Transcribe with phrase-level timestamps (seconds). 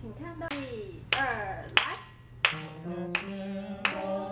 [0.00, 1.20] 请看到一二
[1.76, 1.82] 来。
[3.84, 4.24] 好，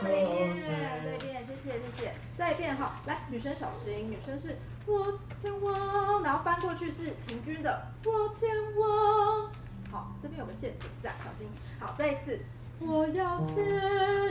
[0.00, 2.00] 再一遍，再一遍，谢谢谢谢，
[2.34, 8.48] 再一遍哈，来，女生小心，女生是我前往，然后翻过去是平均的，我前
[8.78, 9.50] 往。
[9.92, 11.46] 好，这边有个陷阱在，小心。
[11.78, 12.40] 好，再一次，
[12.80, 13.62] 我要前，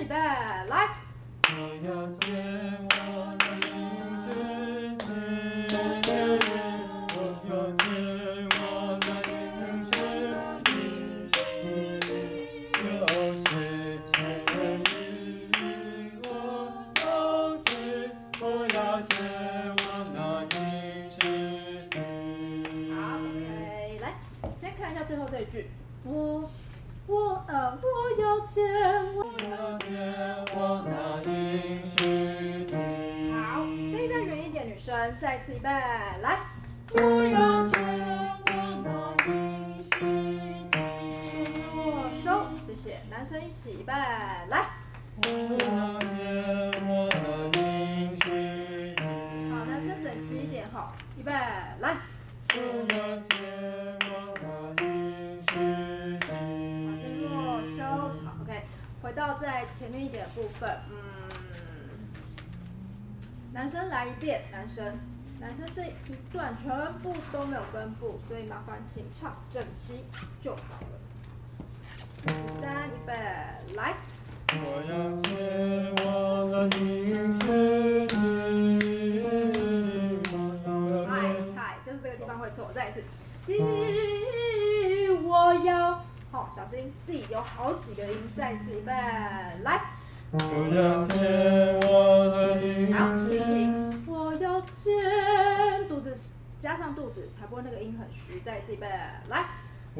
[0.01, 0.89] 预备，来。
[1.57, 2.35] 我要见
[2.89, 3.34] 我
[35.45, 36.39] 次预备，来。
[36.95, 37.77] 我要前
[38.47, 38.89] 往那
[39.27, 39.99] 应许
[40.71, 40.75] 地。
[41.75, 42.97] 握手，谢谢。
[43.11, 44.63] 男生一起预备，来。
[49.51, 51.95] 好，男生整齐一点，好，预备，来。
[52.55, 52.59] 我
[52.89, 53.29] 要前
[54.09, 55.53] 往那应许。
[59.03, 60.97] 回到在前面一点的部分，嗯，
[63.53, 64.97] 男生来一遍，男生，
[65.39, 65.91] 男生这一
[66.31, 66.69] 段全
[67.01, 70.05] 部都没有分部，所以麻烦请唱整齐
[70.41, 70.87] 就好了。
[72.59, 73.13] 三，预备，
[73.75, 73.93] 来。
[74.51, 74.57] 我
[74.89, 75.29] 要前
[76.05, 76.05] 往
[76.51, 77.43] 那应许
[78.07, 78.11] 地。
[81.07, 81.11] 嗨
[81.55, 83.03] 嗨，就是这个地方会错，再一次。
[85.23, 86.01] 我要。
[86.31, 88.91] 好，小心，D 有好几个音，再一次预备，
[89.63, 89.81] 来。
[90.31, 90.37] 我
[90.73, 91.91] 要前往
[92.31, 93.84] 那应许地。
[96.65, 98.39] 加上肚子，才不会那个音很虚。
[98.43, 98.75] 再一次，
[99.29, 99.45] 来。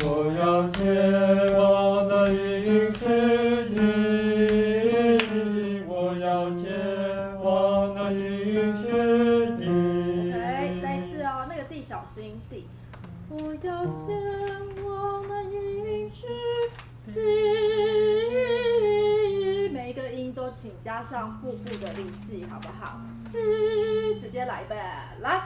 [0.04, 3.06] 我要前往那应许
[3.76, 3.78] 地。
[5.88, 6.66] 我要前
[7.40, 8.88] 往那应许
[9.58, 9.62] 地。
[10.34, 12.66] OK，再一次哦，那个 D 小心，D。
[13.30, 14.04] 我要前
[14.84, 16.26] 往那应许
[17.14, 17.22] 地，
[19.72, 23.00] 每一个音都请加上腹部的力气，好不好？
[23.32, 25.44] 直接来呗，来。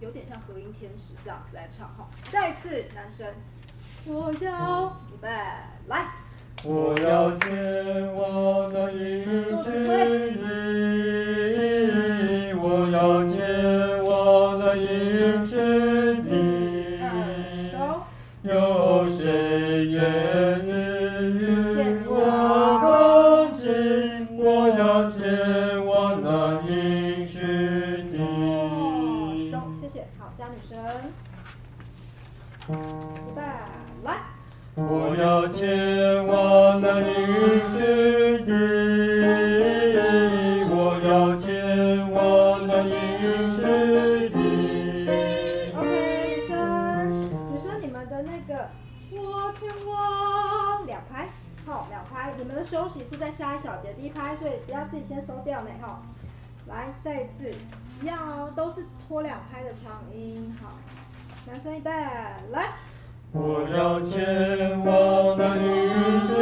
[0.00, 2.08] 有点像和音天使这样子来唱哈。
[2.30, 3.26] 再一次，男生，
[4.06, 5.28] 我要预备
[5.88, 6.06] 来，
[6.64, 7.46] 我要前
[8.14, 9.24] 往那应
[9.62, 10.40] 许地，
[12.54, 13.24] 我要
[53.96, 56.02] 第一拍，所以不要自己先收掉呢，哈。
[56.66, 57.50] 来，再一次，
[58.02, 60.72] 一样哦，都是拖两拍的长音，好。
[61.46, 62.68] 男生预备，来。
[63.32, 65.62] 我要前往那应
[66.26, 66.34] 许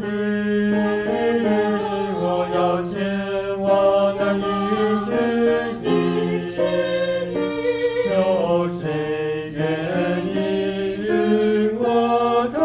[0.00, 0.04] 地，
[2.18, 2.92] 我要前
[3.60, 3.66] 往
[4.18, 4.44] 那应
[5.04, 5.08] 许
[5.82, 5.86] 地，
[8.10, 8.14] 有
[8.68, 8.82] 谁
[9.52, 9.60] 愿
[10.26, 10.36] 意
[10.98, 11.06] 与
[11.78, 11.80] 我
[12.52, 12.56] 同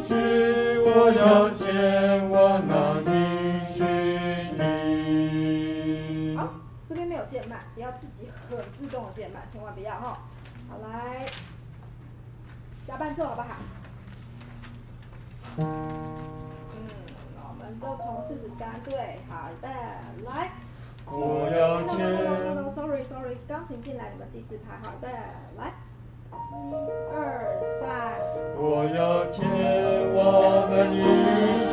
[0.00, 0.10] 行？
[0.86, 1.62] 我要前
[10.82, 11.26] 来，
[12.86, 13.48] 加伴奏好不好？
[15.58, 15.64] 嗯，
[17.36, 19.68] 我们就从四十三对，好的，
[20.24, 20.50] 来。
[21.06, 21.98] 我要见。
[21.98, 25.08] No no no no no，sorry sorry，钢琴进来，你们第四排，好的，
[25.58, 25.72] 来。
[26.32, 26.34] 一
[27.14, 28.18] 二三，
[28.56, 29.46] 我要见
[30.12, 31.63] 我的女。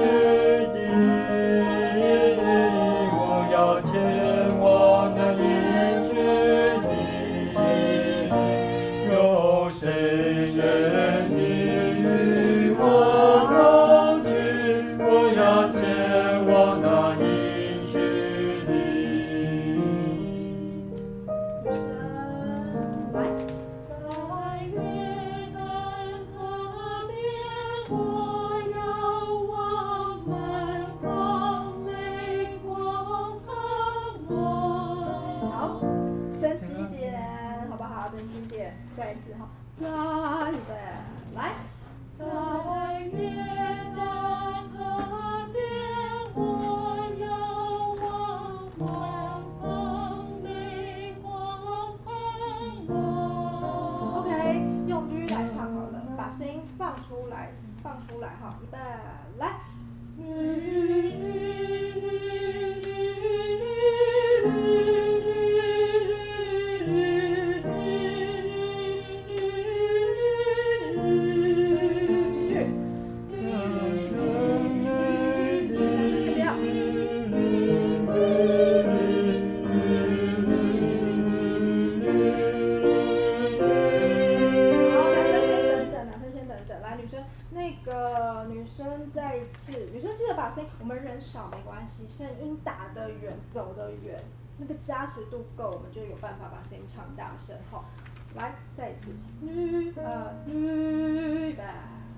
[95.29, 97.55] 度够，我们就有办法把声音唱大声。
[97.71, 97.85] 哈。
[98.33, 99.13] 来，再一次，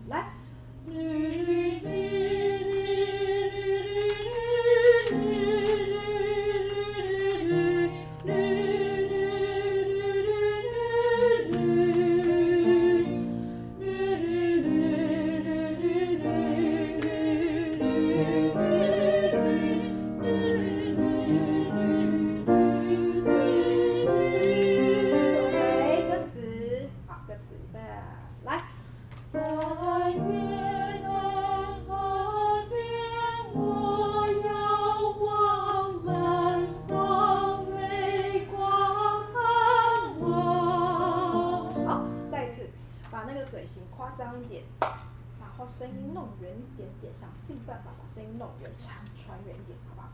[0.08, 0.34] 来，
[1.82, 2.23] 来。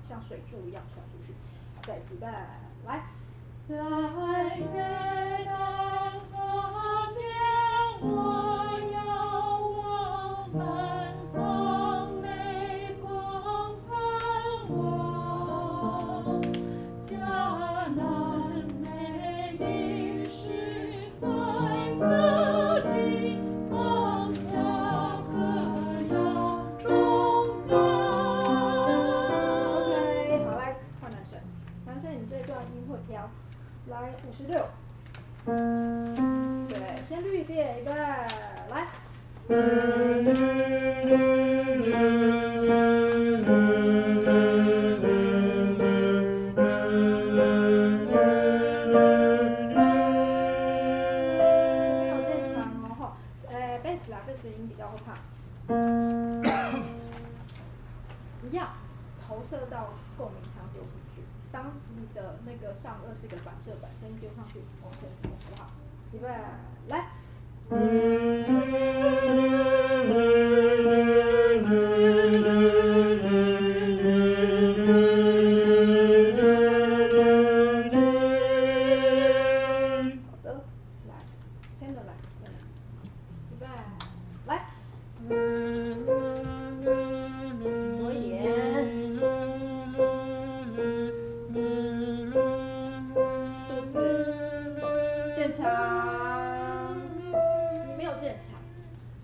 [0.09, 1.35] 像水柱一样传出去，
[1.83, 2.68] 对，是的。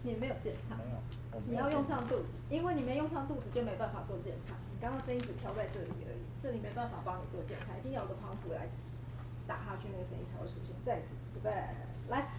[0.06, 0.78] 你没有检查，
[1.48, 4.54] 你要用上肚子，因为你没用上肚子就没办法做检查。
[4.72, 8.70] 你刚刚声音只飘在这里而已，这里没办法帮你做检查，一定要有个欢呼来
[9.48, 10.76] 打下去，那个声音才会出现。
[10.86, 11.50] 再一次，预备
[12.08, 12.30] 来。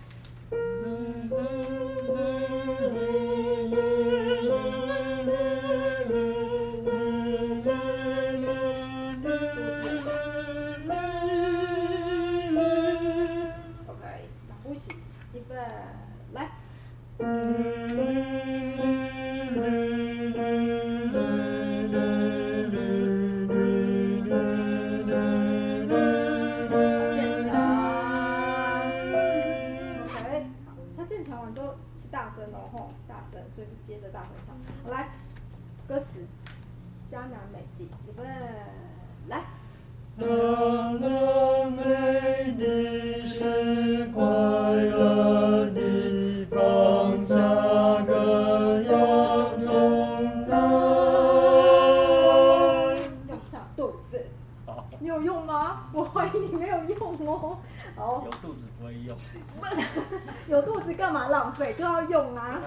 [60.49, 61.75] 有肚子干嘛浪费？
[61.75, 62.61] 就要用啊。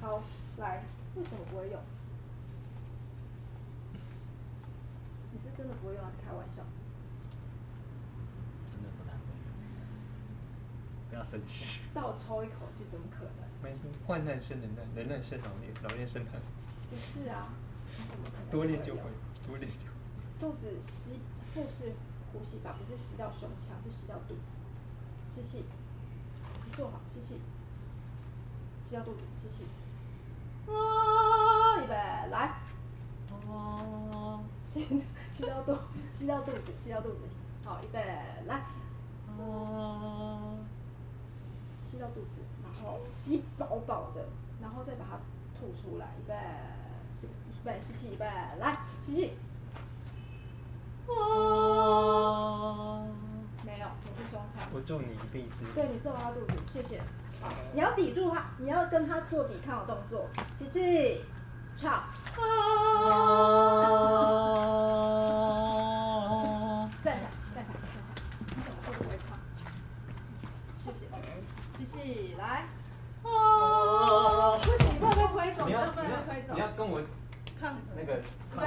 [0.00, 0.22] 好，
[0.58, 0.82] 来，
[1.16, 1.80] 为什么不会用？
[5.32, 6.62] 你是真的不会用还是开玩笑？
[8.66, 9.50] 真的不太会用。
[11.10, 11.80] 不要生气。
[11.92, 13.48] 倒抽一口气，怎么可能？
[13.62, 16.40] 没事，患难生能耐，能耐生老练，老练生狠。
[16.88, 17.48] 不是啊，
[17.98, 18.50] 你怎么可能？
[18.50, 19.02] 多练就会，
[19.46, 19.92] 多练就会。
[20.38, 21.20] 肚子吸，
[21.52, 21.92] 腹式
[22.32, 24.56] 呼吸法，不是吸到胸腔，是吸到肚子。
[25.28, 25.64] 吸气，你
[26.80, 27.38] 坐好，吸气，
[28.88, 29.66] 吸到肚子，吸气。
[30.66, 31.94] 啊，预备，
[32.30, 32.54] 来。
[33.46, 34.80] 哦，吸
[35.30, 35.76] 吸到肚，
[36.10, 37.18] 吸到肚子，吸到肚子。
[37.66, 38.02] 好，预备，
[38.46, 38.62] 来。
[39.38, 40.56] 哦，
[41.84, 44.26] 吸到肚子，然后吸饱饱的，
[44.62, 45.18] 然后再把它
[45.54, 46.06] 吐出来。
[46.18, 46.34] 预备，
[47.12, 48.24] 吸，预备，吸气，预备，
[48.58, 49.32] 来，吸气。
[51.08, 53.04] 啊，
[54.20, 54.68] 是胸腔。
[54.72, 55.70] 我助你一臂之力。
[55.74, 57.00] 对，你揍他肚子，谢谢。
[57.40, 60.28] 好，你要抵住他，你要跟他做抵抗的动作。
[60.58, 61.22] 琪琪，
[61.76, 61.92] 唱。
[61.92, 62.40] 啊！
[67.02, 68.00] 站起来，站起来，站起来。
[68.54, 69.26] 你怎么会不会唱？
[71.78, 71.96] 谢谢。
[72.36, 72.42] 来。
[73.22, 73.26] 啊！
[74.58, 76.48] 不行，不能被推走，不能被推走。
[76.54, 77.00] 你要跟我
[77.60, 77.62] 看
[77.94, 78.08] 那个
[78.56, 78.64] 对，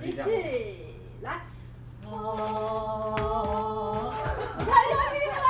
[0.00, 0.26] 吸气。
[1.22, 1.26] 来，
[2.04, 3.21] 哦，你
[4.58, 5.44] 太用力了！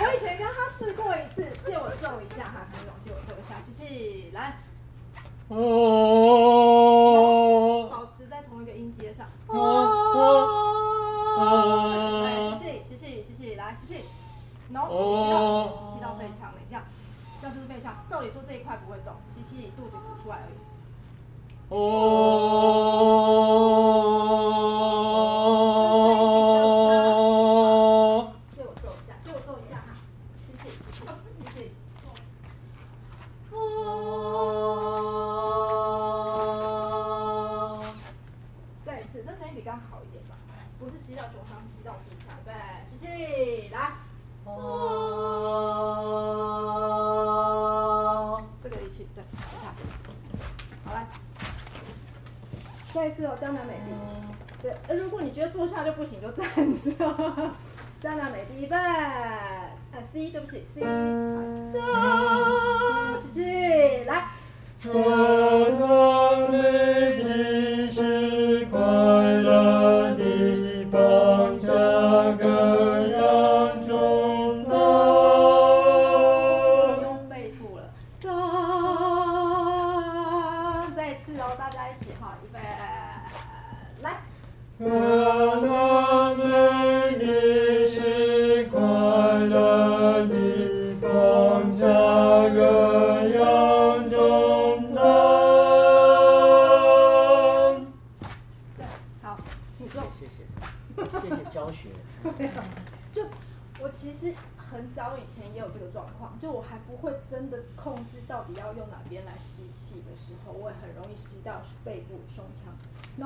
[0.00, 4.58] 我以前跟他试过一次，借我揍一下哈，陈总，借我揍一下，吸气，来，
[5.48, 5.58] 哦，
[7.90, 9.56] 保持在同一个音阶上，哦，
[12.24, 14.04] 来，吸气，吸气，吸气，来，吸气
[14.68, 16.84] ，no，吸到，吸到肺腔里，这样，
[17.40, 17.94] 这样就是肺腔。
[18.08, 20.54] 照理说这一块不会动，吸气，肚子鼓出来而已。
[21.68, 21.76] 哦，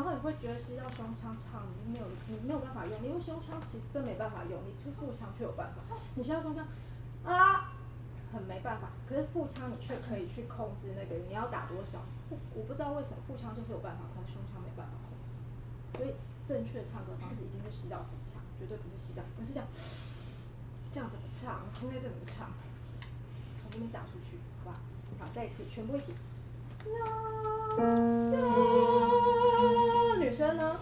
[0.06, 5.82] 后你会觉得吸到胸腔唱，你没有你没有办法用，因为胸腔其实真没办法用，你是腹腔却有办法。
[6.14, 6.64] 你吸到胸腔
[7.24, 7.74] 啊，
[8.32, 8.90] 很没办法。
[9.08, 11.98] 可是腹腔你却可以去控制那个你要打多少。
[12.54, 15.34] 我不知道为什么腹腔就是有办法控，胸腔没办法控制。
[15.98, 16.14] 所以
[16.46, 19.66] 正确唱歌方式一定是吸到腹腔，绝对不是吸到，不是这样。
[20.88, 21.66] 这样怎么唱？
[21.82, 22.48] 应该怎么唱？
[23.60, 24.78] 从这边打出去，好吧？
[25.18, 26.14] 好，再一次，全部一起。
[30.26, 30.76] 女生呢？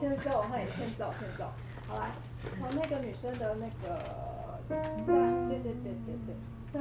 [0.00, 1.44] 现在歌我会，先奏先奏，
[1.86, 2.10] 好来，
[2.58, 4.82] 从那个女生的那个三，
[5.46, 6.72] 对对对对对，三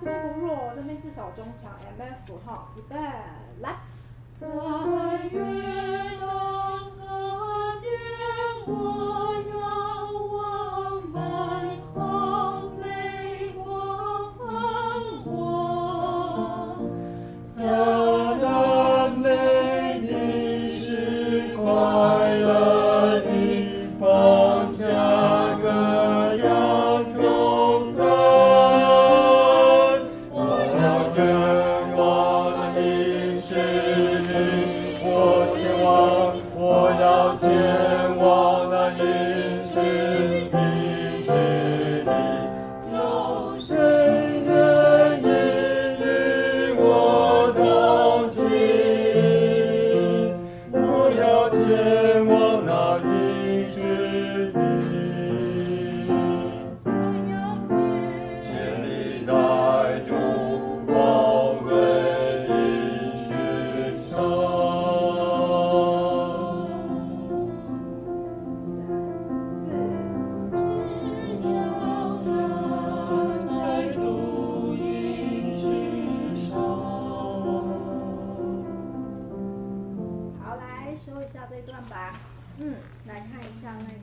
[0.00, 2.96] 这边不弱，这边至少中强 mf 哈，预备，
[3.60, 3.76] 来，
[4.40, 4.48] 在
[5.26, 7.04] 月光下
[7.82, 7.86] 面
[8.66, 8.97] 我。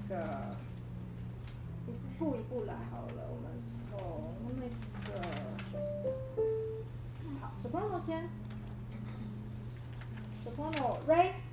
[0.08, 0.50] 个
[1.88, 3.46] 一步一步来好了，我们
[3.90, 3.96] 从
[4.56, 4.64] 那
[5.12, 5.14] 个
[7.42, 8.30] 好 s o p r a n o 先
[10.44, 11.45] s o p r a n o r i g h t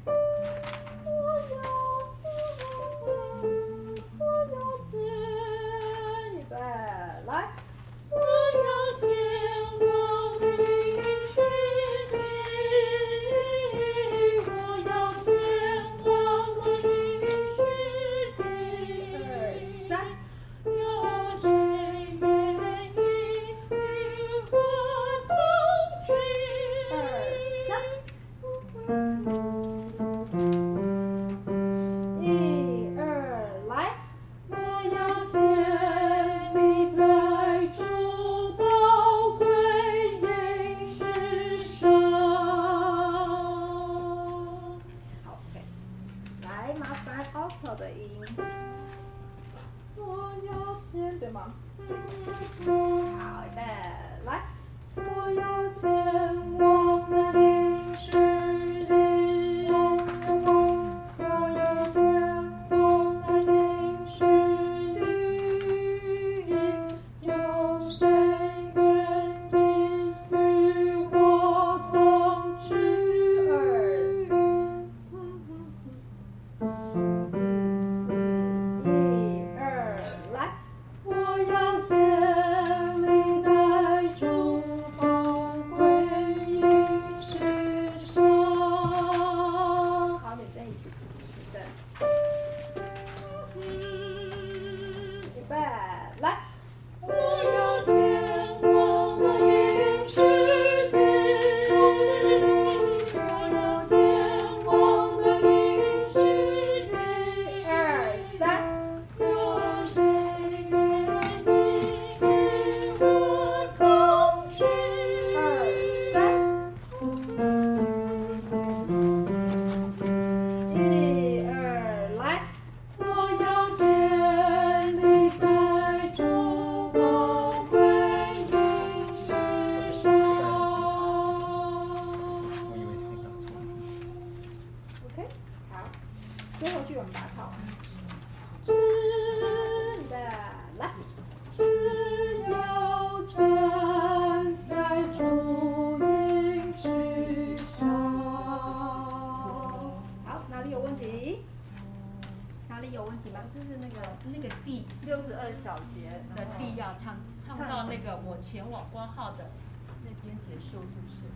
[160.81, 161.27] 就是，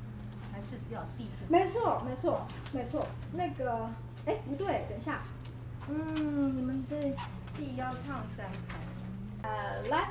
[0.50, 1.28] 还是要递。
[1.48, 3.06] 没错，没错，没错。
[3.32, 3.86] 那个，
[4.24, 5.20] 哎，不对，等一下。
[5.88, 6.98] 嗯，你们这
[7.56, 9.48] 地要唱三排。
[9.90, 10.10] 来。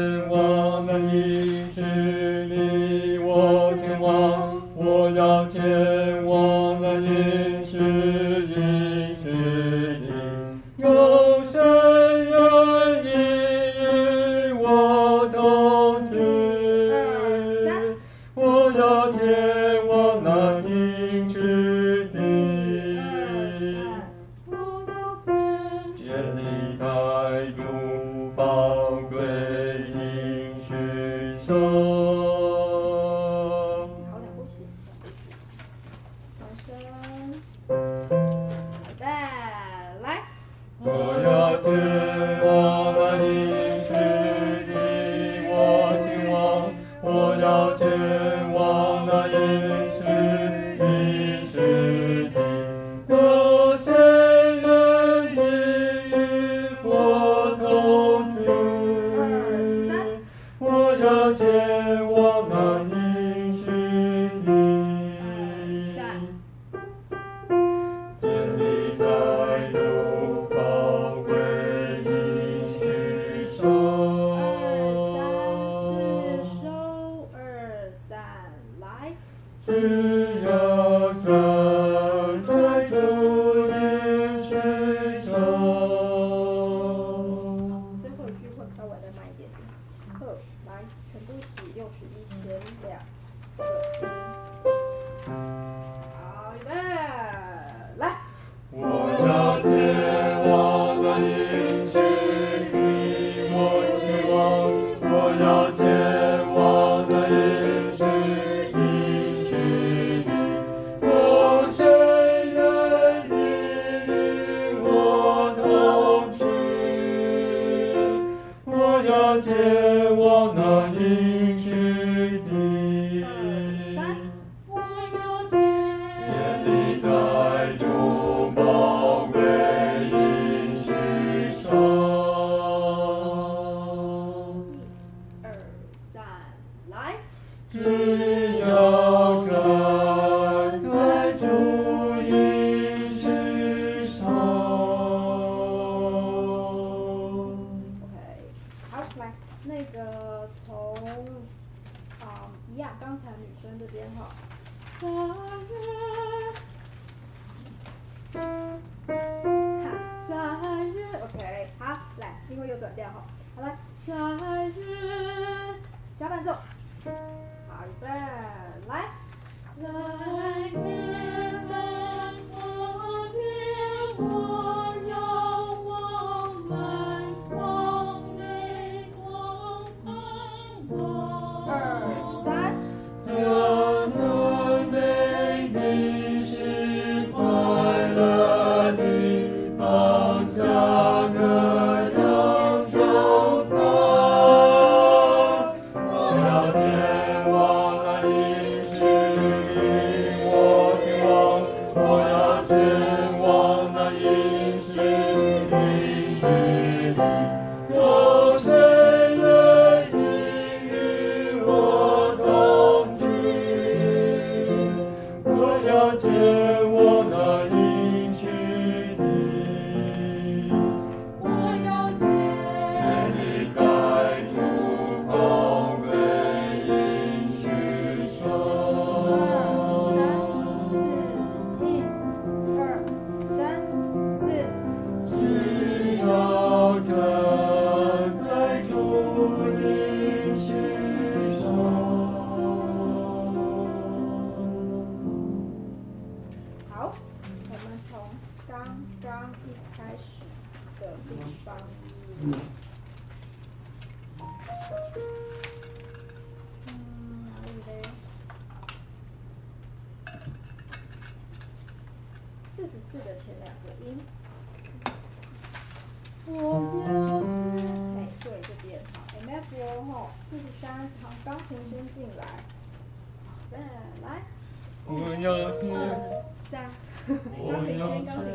[275.41, 275.81] Yeah, it's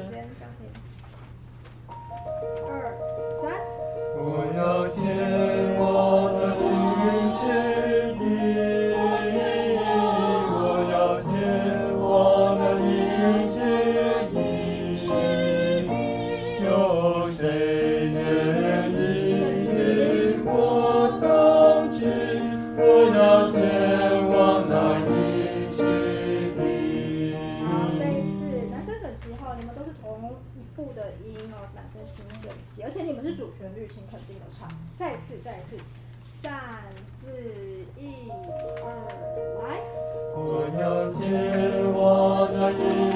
[0.06, 0.25] 姐
[34.34, 35.78] 的唱，再次再次，
[36.42, 36.52] 三
[37.20, 37.30] 四
[37.98, 38.28] 一
[38.82, 38.86] 二，
[39.62, 39.80] 来。
[40.34, 41.22] 我要见
[41.92, 43.15] 我。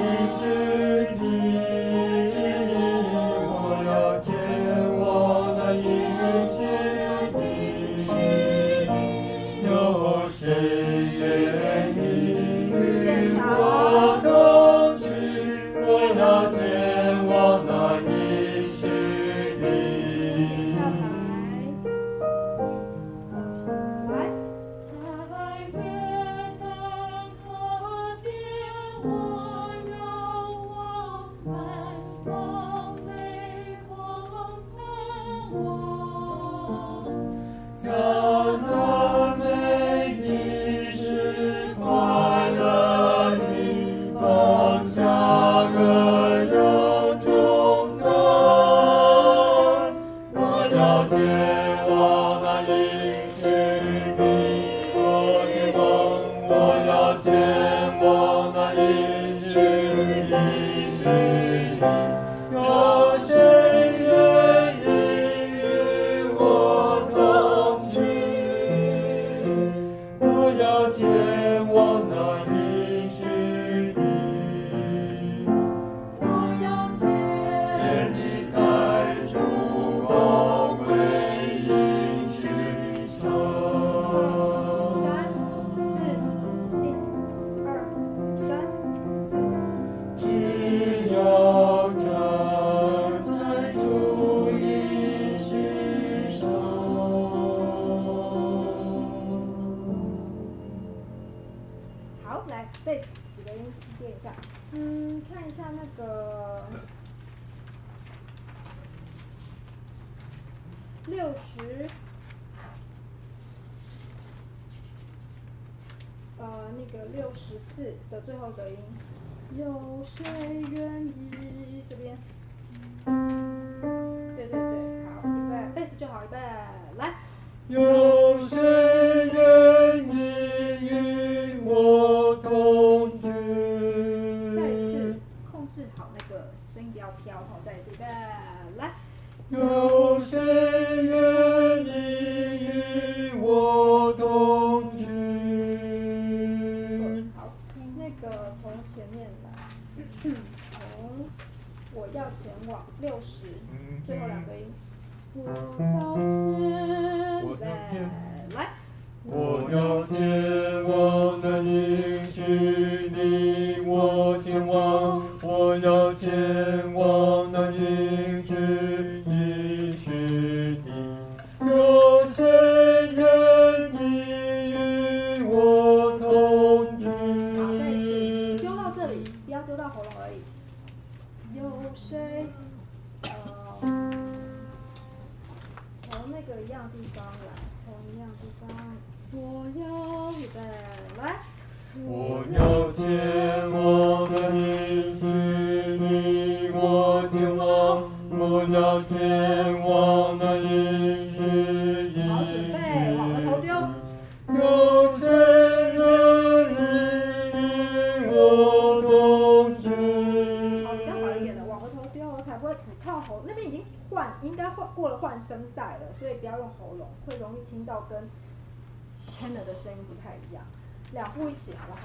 [221.91, 222.03] 不好？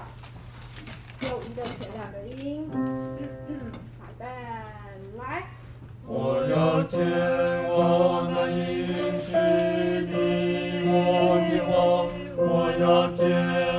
[1.22, 2.68] 又一个前两个音，
[4.00, 4.24] 好的，
[5.16, 5.46] 来。
[6.08, 6.98] 我要见
[7.68, 9.32] 我那应许
[10.06, 10.12] 的
[10.88, 10.94] 我
[11.46, 11.74] 的王，
[12.36, 13.75] 我要见。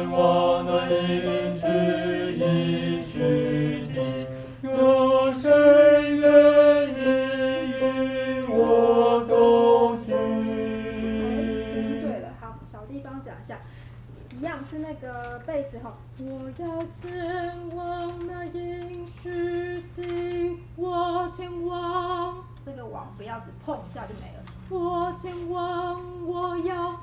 [16.19, 22.43] 我要前往那应许地，我前往。
[22.65, 24.43] 这个网不要只碰一下就没了。
[24.67, 26.99] 我前往，我要，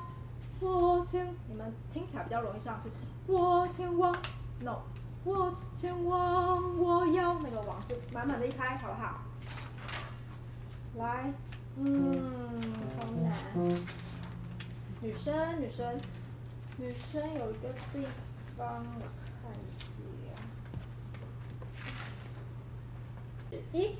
[0.59, 2.89] 我前，你们听起来比较容易上，是
[3.25, 4.13] 我前往
[4.59, 4.79] ，no，
[5.23, 9.21] 我前往，我要那个网是满满的一拍，好不好？
[10.97, 11.33] 来，
[11.77, 13.33] 嗯，超难。
[15.01, 15.97] 女生，女生，
[16.77, 18.05] 女生有一个地
[18.57, 19.01] 帮，我
[19.41, 19.85] 看一下。
[23.71, 23.97] 一，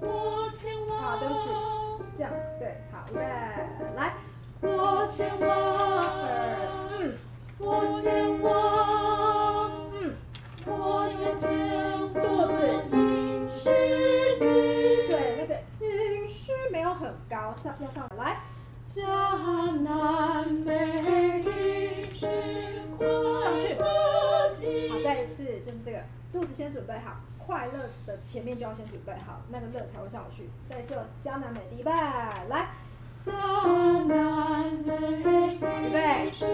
[0.00, 1.00] 我前往。
[1.00, 1.48] 好，对不起，
[2.16, 3.20] 这样对，好，预备，
[3.96, 4.14] 来，
[4.60, 5.48] 我前往，
[7.00, 7.16] 嗯，
[7.58, 10.14] 我前往，嗯，
[10.66, 11.48] 我前前，
[12.12, 12.56] 肚子，
[12.92, 13.62] 应许
[14.38, 14.44] 地，
[15.08, 18.40] 对，那个应许没有很高，上要上来。
[18.94, 22.28] 江南美地之
[22.96, 23.04] 快，
[23.40, 23.74] 上去。
[23.74, 26.00] 好，再一次，就是这个，
[26.32, 30.48] 肚子先准备好，快乐的前面就要先准备好，那个乐才会上去。
[30.70, 32.68] 再一次，江南美地，预备，来，
[33.18, 33.32] 迦
[34.04, 36.46] 南美地之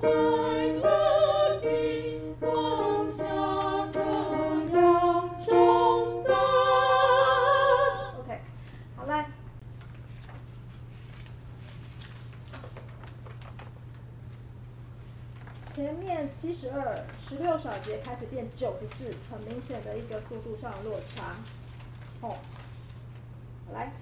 [0.00, 3.24] 快乐地，放下
[3.92, 3.98] 各
[4.78, 6.36] 样重担。
[8.20, 8.40] OK，
[8.96, 9.26] 好来。
[15.74, 21.34] 前面七十二，十六小节开始变九十四，很明显的一个速度上的落差。
[22.20, 22.36] 哦，
[23.72, 23.92] 来。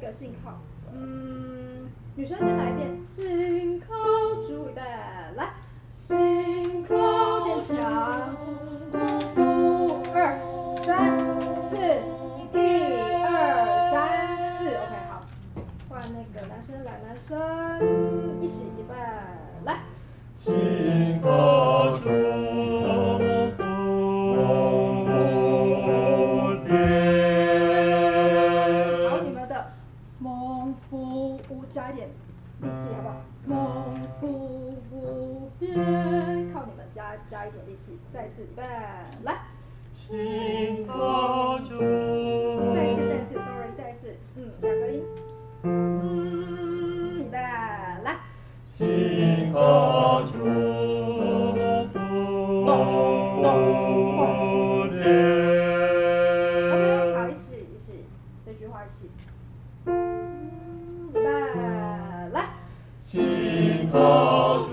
[0.00, 0.58] 个信号，
[0.92, 2.89] 嗯，女生先来一遍，
[61.12, 62.28] 来。
[62.32, 62.44] 来。
[62.98, 64.66] 信靠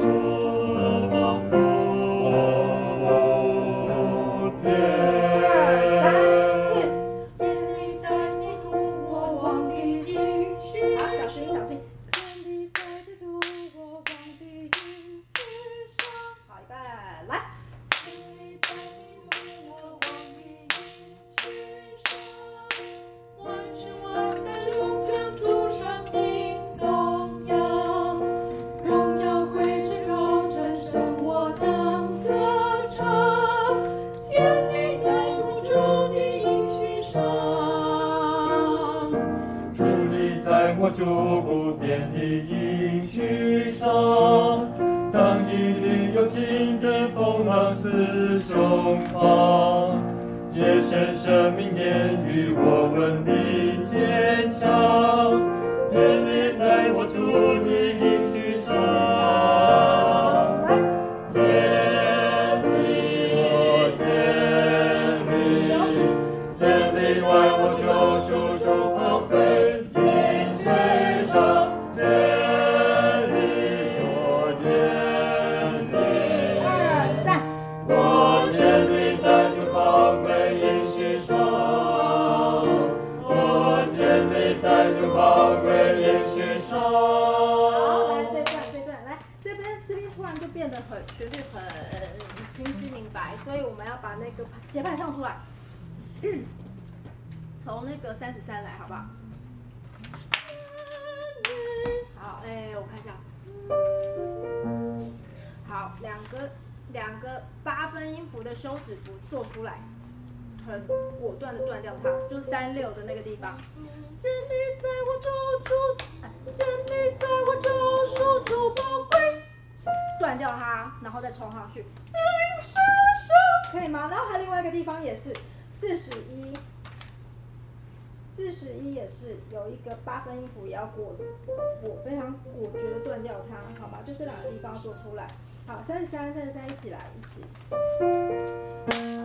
[133.79, 135.27] 好吧就这两个地方做出来。
[135.67, 137.43] 好三十三三十三一起来一起。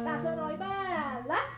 [0.04, 1.51] 大声哦一半来。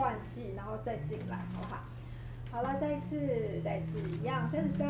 [0.00, 1.80] 换气，然后再进来，好不好？
[2.50, 4.88] 好了，再一次，再一次，一样，三十三，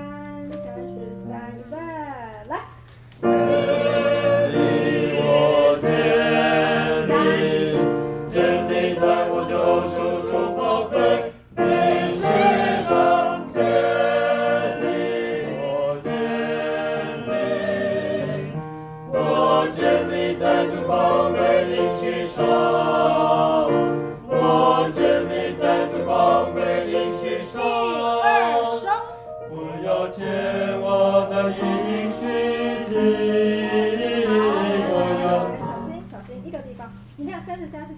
[0.53, 0.89] 三十
[1.29, 1.77] 三，预备，
[2.49, 2.61] 来。
[3.21, 3.29] 真
[4.53, 5.85] 理我前
[7.09, 7.13] 行，
[8.31, 8.37] 真
[9.01, 9.53] 在我救
[9.91, 10.50] 赎中。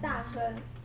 [0.03, 0.43] 大声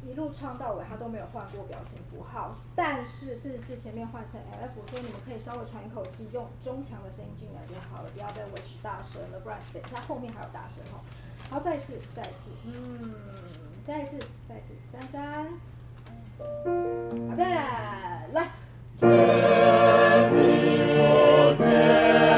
[0.08, 2.56] 一路唱到尾，他都没有换过表情符号。
[2.76, 11.02] 但是四十四前面换成 F，所以你们可以稍微喘一口气，用中强的声音进来就好了，不要再维持大声了，不然等一下后面还有大声哈。
[11.50, 13.16] 好，再一次，再一次，嗯，
[13.84, 15.48] 再一次，再一次，三三，
[17.16, 17.44] 预备，
[18.34, 18.52] 来，
[18.94, 19.16] 千里
[21.58, 22.37] 共。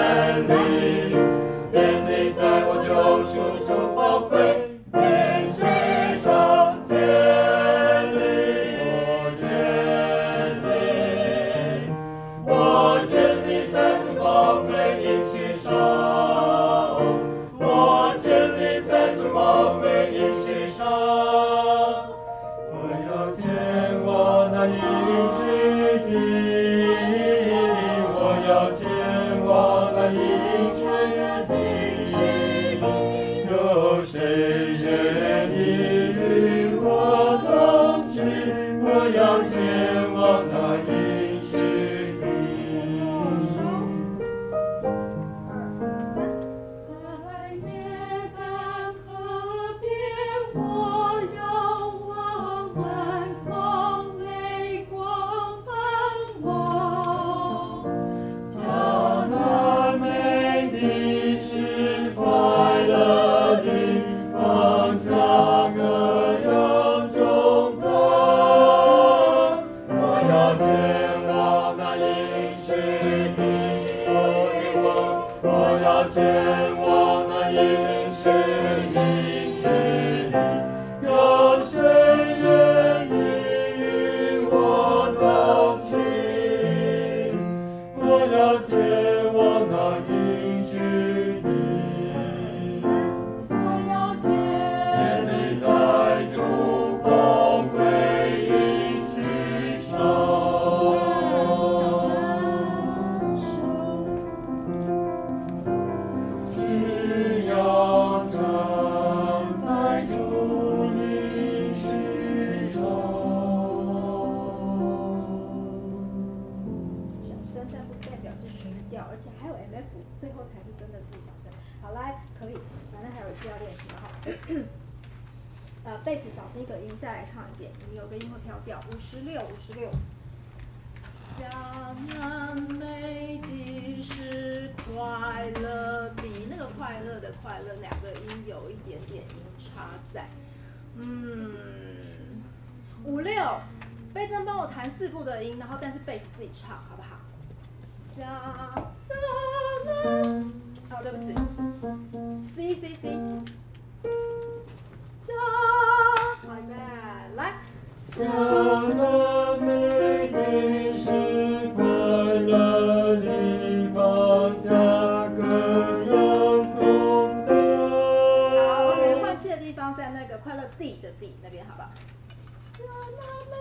[173.19, 173.53] 他们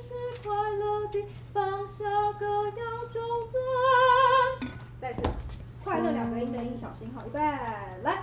[0.00, 0.08] 是
[0.42, 1.14] 快乐的，
[1.52, 2.82] 放下歌谣。
[4.98, 5.22] 再次，
[5.84, 7.40] 快乐两个音的音，小心好，预备
[8.02, 8.22] 来。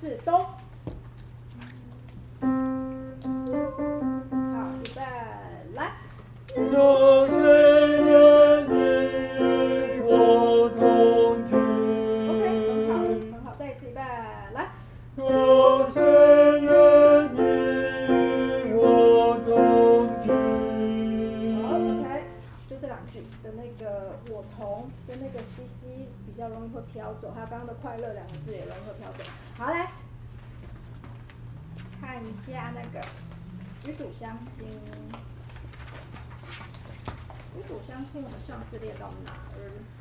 [0.00, 0.46] 是都
[34.20, 34.66] 相亲，
[37.56, 39.99] 如果相亲，我们上次列到哪儿？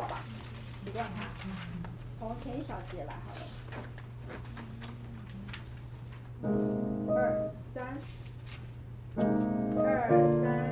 [0.00, 0.16] 好吧，
[0.82, 1.26] 习惯它，
[2.18, 3.40] 从前一小节来好了。
[7.12, 7.98] 二三。
[9.76, 9.84] 二
[10.40, 10.69] 三。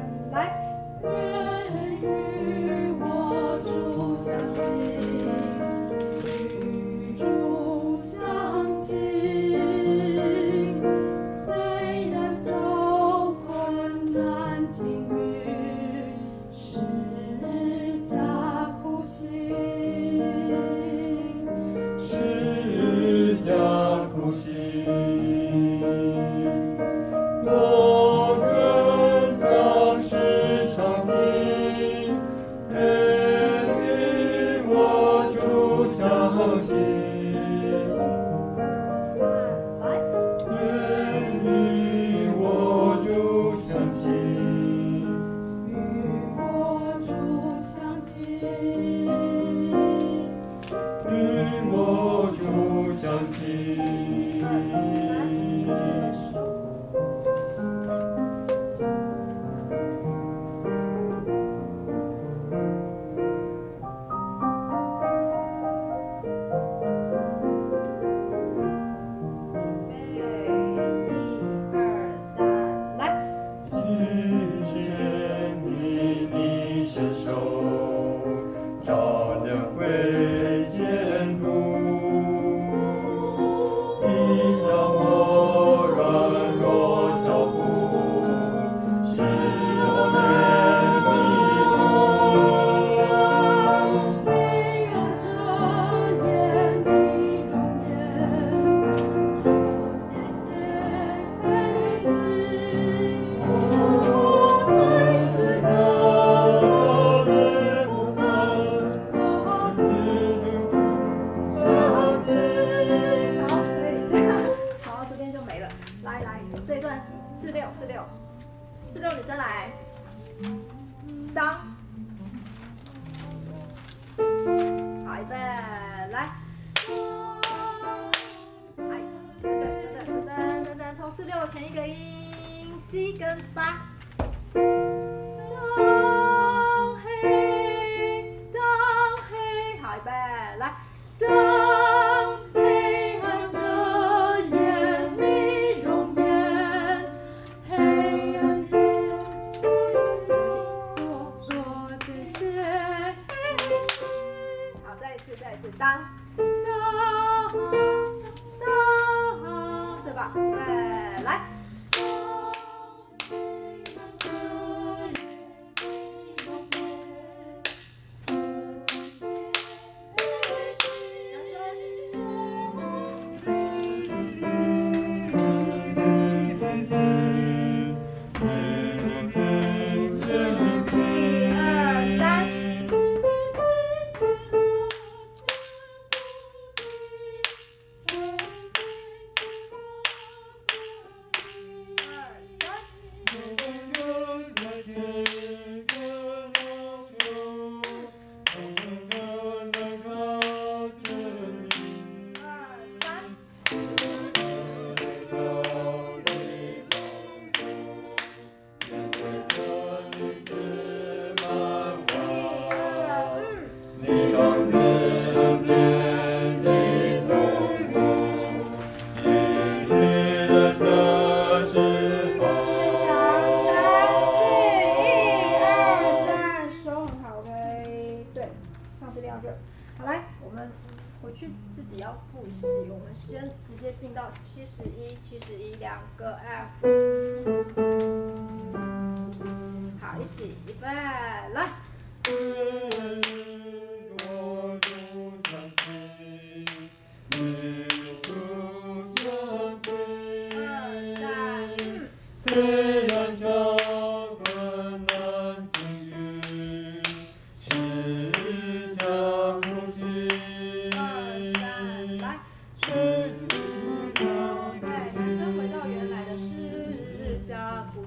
[131.53, 133.98] 乘一个一 c 跟八。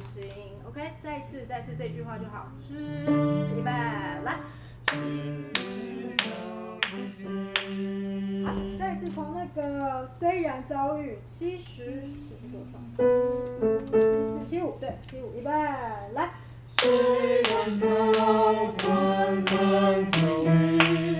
[0.01, 0.23] 行
[0.67, 2.47] ok 再一次再一次这句话就好。
[2.67, 2.73] 吃
[3.55, 4.37] 预备来。
[4.87, 4.97] 吃
[7.11, 7.27] 吃
[8.45, 16.31] 好再次从那个虽然遭遇七十这多少七五七四七五对七五预备来。
[16.79, 17.85] 虽然早
[18.77, 20.77] 餐很久没
[21.07, 21.10] 有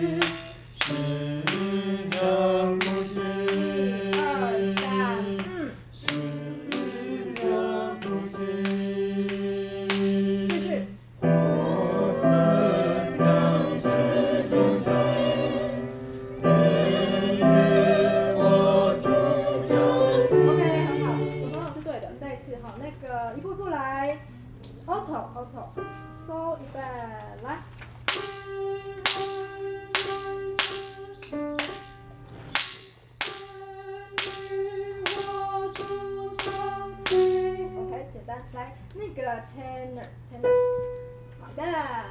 [41.58, 42.11] not bad.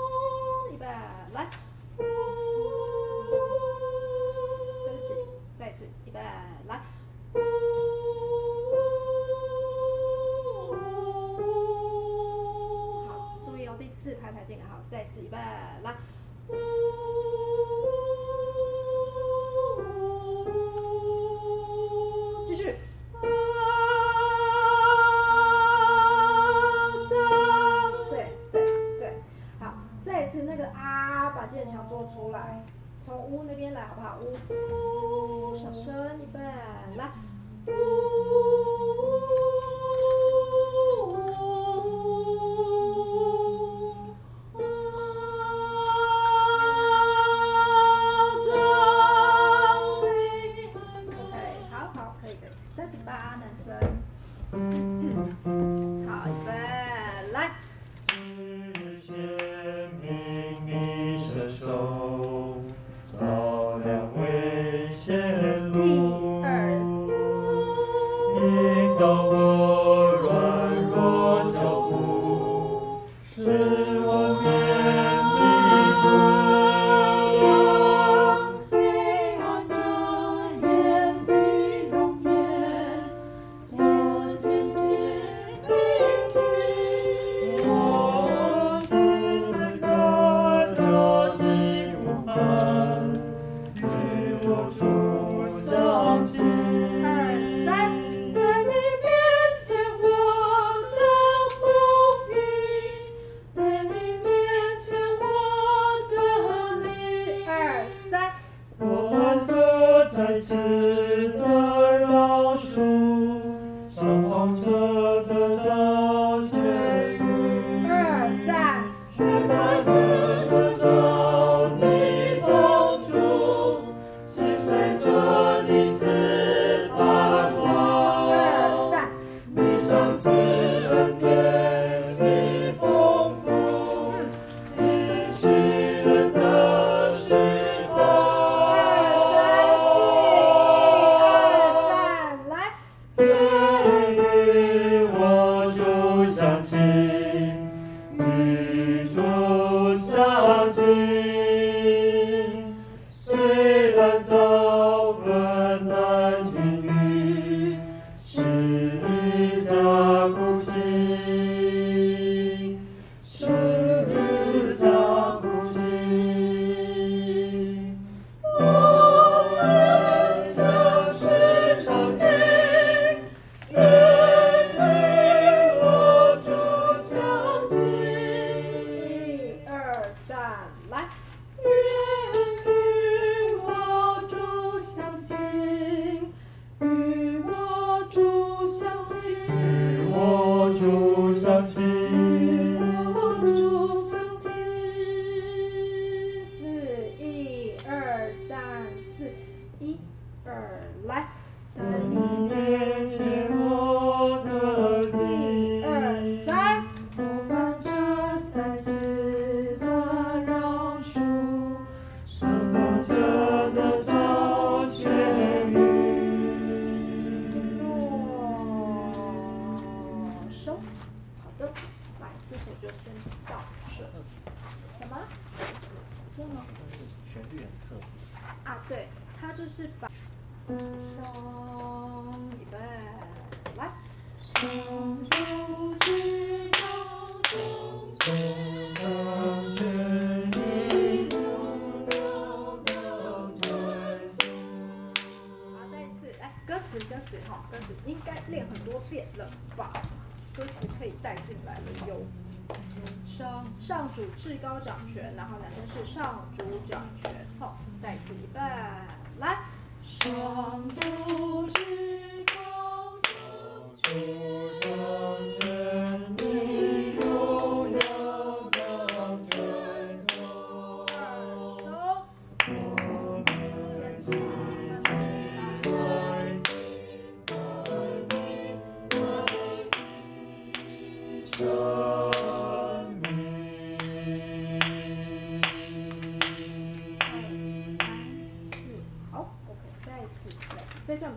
[34.21, 34.60] 边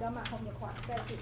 [0.04, 1.18] dama không được khoảng 80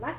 [0.00, 0.14] 来。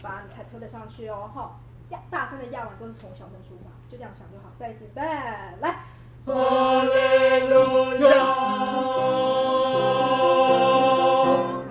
[0.00, 1.56] 发，你才推得上去哦，哈。
[1.90, 4.52] 压大声的压完之后是从小声出发，就这样想就好。
[4.58, 5.84] 再一次，预备，来，
[6.26, 8.08] 哈利路亚。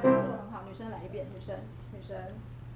[0.02, 1.56] 做得很好，女生来一遍，女生，
[1.94, 2.18] 女生，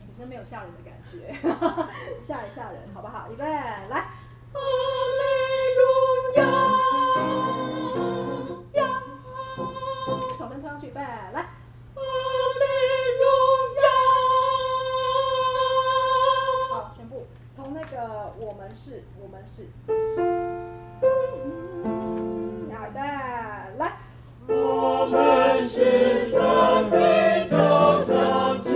[0.08, 1.34] 女生没有吓人的感觉，
[2.24, 3.28] 吓一吓人，好不好？
[3.32, 4.60] 预备，来，哈
[19.54, 19.92] 是，好，
[22.88, 23.00] 预备，
[23.78, 23.82] 来。
[24.48, 28.70] 我们是赞美交响曲。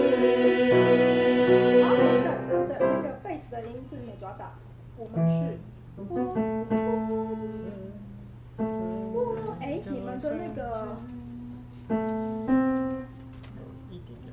[1.82, 1.88] 好，
[2.28, 4.52] 等等等，那个贝斯的音是不是没抓到？
[4.98, 5.16] 我们
[7.54, 7.64] 是，
[9.62, 10.98] 哎，你们的那个，
[13.90, 14.28] 一点点。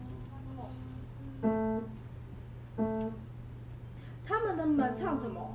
[4.26, 5.51] 他们的门唱什么？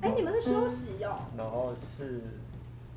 [0.00, 1.10] 哎，你们是休息哟。
[1.36, 2.20] 然后是，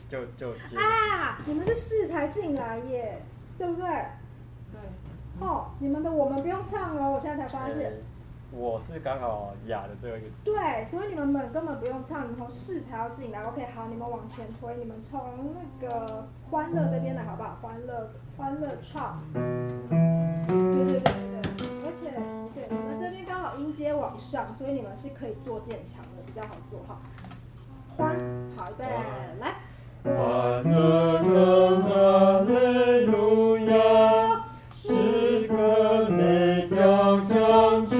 [0.07, 0.77] 就就接。
[0.77, 3.21] 啊，你们是试才进来耶，
[3.57, 3.85] 对不对？
[4.71, 4.79] 对。
[5.39, 7.93] 哦，你们的我们不用唱哦，我现在才发现。
[8.51, 10.51] 我是刚好哑的最后一个字。
[10.51, 13.43] 对，所以你们们根本不用唱，你们从试才要进来。
[13.43, 15.21] OK，好，你们往前推，你们从
[15.53, 17.59] 那个欢乐这边来，好不好？
[17.61, 19.21] 欢乐，欢乐唱。
[19.33, 22.09] 对对对对对，而且
[23.59, 27.01] 音阶往上，所以你们是可以做渐强的，比较好做哈。
[27.95, 28.15] 欢，
[28.55, 28.85] 好，预备，
[29.39, 29.55] 来。
[30.01, 37.97] 欢乐的哈利路亚，是个美交响曲。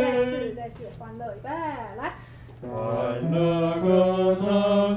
[0.00, 2.14] 再次，再次，欢乐，预备，来。
[2.62, 4.42] 欢乐歌唱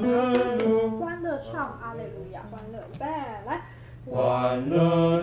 [0.32, 3.04] 利路，欢乐唱阿肋路亚，欢乐，预备，
[3.46, 3.60] 来。
[4.06, 5.13] 欢乐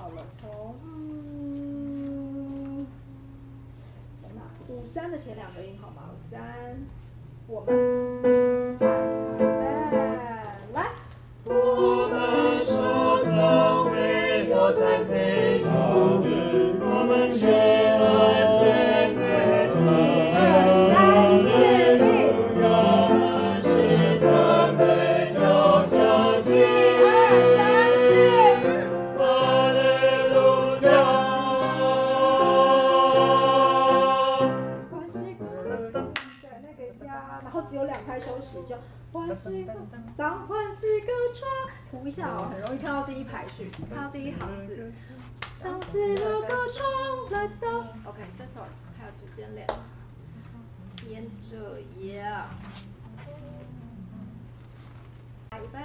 [0.00, 2.86] 好了，从嗯，
[4.22, 4.40] 从哪？
[4.68, 6.04] 五三的前两个音好吗？
[6.10, 6.40] 五三，
[7.46, 8.78] 我们，
[42.70, 44.92] 容易看到第一排序，看到第一行字。
[45.60, 46.86] 当喜乐歌唱
[47.32, 47.68] 来到
[48.04, 48.64] ，OK，这首
[48.96, 49.66] 还有时间练，
[50.96, 51.80] 先这
[52.14, 52.46] 样，
[55.50, 55.80] 来预备，